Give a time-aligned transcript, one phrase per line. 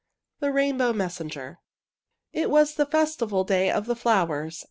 [0.39, 1.59] THE RAINBOW MESSENGER
[2.33, 4.59] It was the festival day of the flowers.